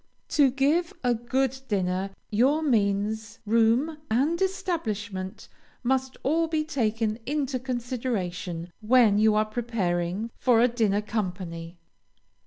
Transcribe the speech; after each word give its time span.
To 0.29 0.49
give 0.49 0.95
a 1.03 1.13
good 1.13 1.59
dinner, 1.67 2.09
your 2.31 2.63
means, 2.63 3.37
room, 3.45 3.99
and 4.09 4.41
establishment 4.41 5.47
must 5.83 6.17
all 6.23 6.47
be 6.47 6.63
taken 6.63 7.19
into 7.27 7.59
consideration 7.59 8.71
when 8.81 9.19
you 9.19 9.35
are 9.35 9.45
preparing 9.45 10.31
for 10.39 10.59
a 10.59 10.67
dinner 10.67 11.03
company. 11.03 11.77